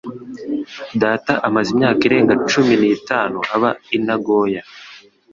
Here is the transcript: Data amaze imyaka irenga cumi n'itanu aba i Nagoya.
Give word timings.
Data 1.01 1.33
amaze 1.47 1.67
imyaka 1.71 2.01
irenga 2.07 2.33
cumi 2.49 2.73
n'itanu 2.81 3.37
aba 3.53 3.69
i 3.95 3.97
Nagoya. 4.05 4.61